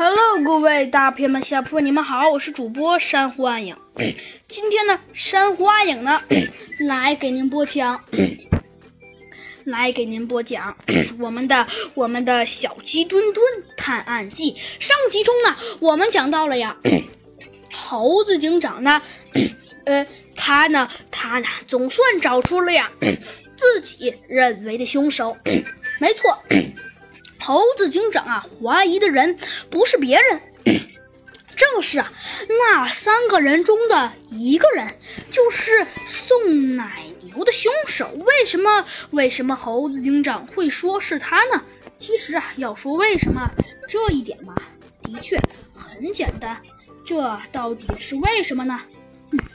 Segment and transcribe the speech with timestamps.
[0.00, 3.76] Hello，各位大朋友们、小朋友们，你们好，我是主播珊瑚暗影。
[4.46, 6.22] 今天呢，珊瑚暗影呢
[6.86, 8.00] 来给您播讲，
[9.66, 10.76] 来给您播讲
[11.18, 13.44] 我们的我们的小鸡墩墩
[13.76, 14.54] 探案记。
[14.78, 16.76] 上集中呢，我们讲到了呀，
[17.72, 19.02] 猴子警长呢，
[19.84, 20.06] 呃，
[20.36, 22.88] 他呢，他呢，总算找出了呀
[23.56, 25.36] 自己认为的凶手。
[25.98, 26.38] 没错。
[27.48, 29.38] 猴子警长啊，怀疑的人
[29.70, 30.42] 不是别人，
[31.56, 32.12] 正是啊
[32.46, 34.86] 那三个人中的一个人，
[35.30, 38.10] 就是送奶牛的凶手。
[38.26, 38.84] 为什么？
[39.12, 41.64] 为什么猴子警长会说是他呢？
[41.96, 43.50] 其实啊，要说为什么
[43.88, 44.54] 这一点嘛，
[45.02, 45.40] 的确
[45.72, 46.60] 很简单。
[47.02, 48.78] 这到底是为什么呢？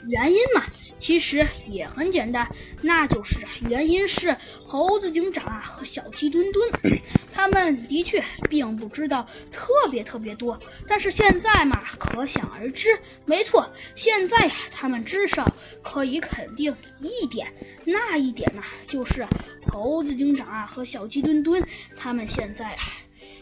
[0.06, 0.62] 原因嘛，
[0.98, 2.48] 其实也很简单，
[2.82, 3.38] 那就是
[3.68, 6.70] 原因是猴子警长啊和小鸡墩墩，
[7.32, 12.96] 他们的确并不知道特别特别多，但是现在嘛，可想而知。
[13.24, 15.50] 没错，现在呀，他们至少
[15.82, 17.52] 可以肯定一点，
[17.84, 19.26] 那一点呢，就是
[19.66, 22.92] 猴子警长啊和小鸡墩墩，他们现在啊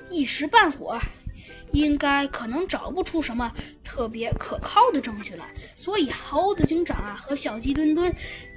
[0.08, 1.00] 一时半会儿。
[1.72, 8.14] 应该可能找不出什么特别可靠的证据来，所以猴子警长啊和小鸡墩墩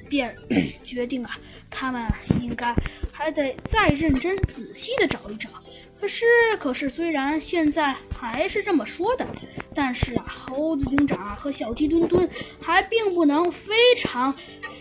[0.08, 0.36] 便
[0.84, 1.38] 决定啊，
[1.70, 2.06] 他们
[2.42, 2.76] 应该
[3.12, 5.50] 还得再认真仔细的找一找。
[5.98, 6.26] 可是，
[6.60, 9.26] 可是虽然现在还是这么说的，
[9.74, 12.30] 但是啊，猴子警长啊和小鸡墩墩
[12.62, 14.34] 还并不能非常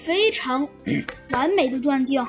[0.04, 0.68] 非常
[1.30, 2.26] 完美的断定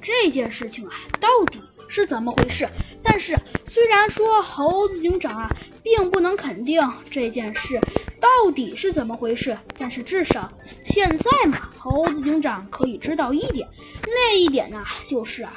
[0.00, 1.60] 这件事情啊到底。
[1.88, 2.68] 是怎么回事？
[3.02, 5.48] 但是虽然说猴子警长啊，
[5.82, 6.80] 并不能肯定
[7.10, 7.80] 这件事
[8.20, 10.52] 到底是怎么回事，但是至少
[10.84, 13.66] 现在嘛，猴子警长可以知道一点，
[14.06, 15.52] 那一点呢，就是啊，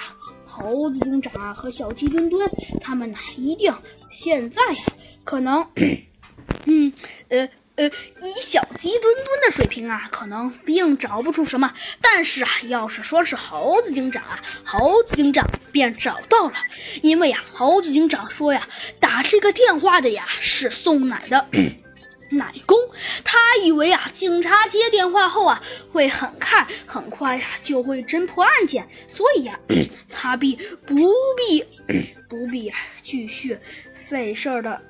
[0.45, 3.73] 猴子警长啊和小鸡墩墩他们呢，一定
[4.09, 4.83] 现在呀，
[5.23, 5.67] 可能，
[6.65, 6.91] 嗯，
[7.29, 7.49] 呃。
[7.81, 7.87] 呃，
[8.21, 11.73] 以小鸡墩墩的水平啊，可能并找不出什么。
[11.99, 16.53] 但是啊，要是说是猴子警长啊，猴子警长便找到了。
[17.01, 18.61] 因为呀，猴子警长说呀，
[18.99, 21.47] 打这个电话的呀是送奶的
[22.29, 22.77] 奶工。
[23.61, 25.61] 他以为啊，警察接电话后啊，
[25.91, 29.59] 会很快很快呀就会侦破案件，所以呀，
[30.09, 30.55] 他必
[30.87, 30.95] 不
[31.37, 31.63] 必
[32.27, 32.73] 不必
[33.03, 33.55] 继续
[33.93, 34.81] 费事儿的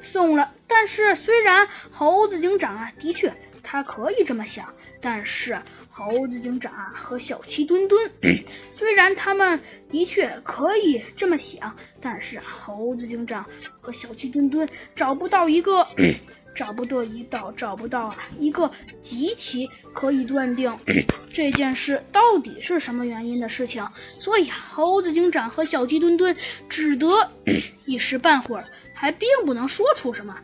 [0.00, 0.50] 送了。
[0.66, 3.30] 但是，虽然猴子警长啊，的确
[3.62, 5.60] 他可以这么想，但是
[5.90, 8.10] 猴子警长啊和小鸡墩墩，
[8.72, 9.60] 虽然他们
[9.90, 13.44] 的确可以这么想，但是猴子警长
[13.78, 15.86] 和小鸡墩墩找不到一个，
[16.54, 18.70] 找不到一道，找不到啊一个
[19.00, 20.72] 极其可以断定
[21.32, 23.86] 这件事到底是什么原因的事情，
[24.18, 26.34] 所以猴子警长和小鸡墩墩
[26.68, 27.30] 只得
[27.84, 28.64] 一时半会儿。
[28.96, 30.34] 还并不能说出什么，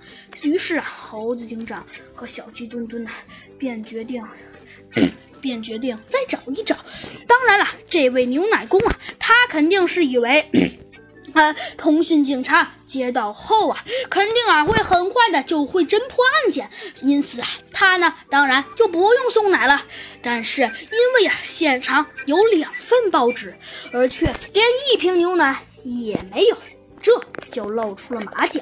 [0.42, 3.10] 于是啊，猴子警长和小鸡墩墩呢，
[3.56, 4.22] 便决定，
[5.40, 6.76] 便决定再找一找。
[7.28, 10.44] 当然了，这位牛奶工啊，他肯定是以为，
[11.76, 16.68] 通讯警察接到后啊，肯定啊会很快的就会侦破案件，
[17.02, 19.82] 因此啊，他呢，当然就不用送奶了。
[20.22, 23.56] 但是因为啊，现场有两份报纸，
[23.92, 26.56] 而却连一瓶牛奶也没有。
[27.02, 27.12] 这
[27.50, 28.60] 就露出了马脚。